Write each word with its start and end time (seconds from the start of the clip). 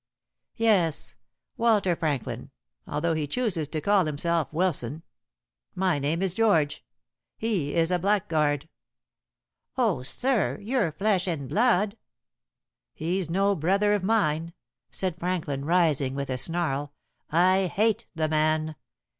"Yes, 0.57 1.15
Walter 1.57 1.95
Franklin, 1.95 2.49
although 2.87 3.13
he 3.13 3.27
chooses 3.27 3.67
to 3.67 3.81
call 3.81 4.07
himself 4.07 4.51
Wilson. 4.51 5.03
My 5.75 5.99
name 5.99 6.23
is 6.23 6.33
George. 6.33 6.83
He 7.37 7.75
is 7.75 7.91
a 7.91 7.99
blackguard." 7.99 8.67
"Oh, 9.77 10.01
sir, 10.01 10.57
your 10.59 10.91
flesh 10.91 11.27
and 11.27 11.47
blood." 11.47 11.97
"He's 12.95 13.29
no 13.29 13.53
brother 13.53 13.93
of 13.93 14.01
mine," 14.03 14.53
said 14.89 15.19
Franklin, 15.19 15.65
rising, 15.65 16.15
with 16.15 16.31
a 16.31 16.37
snarl. 16.39 16.93
"I 17.29 17.67
hate 17.67 18.07
the 18.15 18.27
man. 18.27 18.75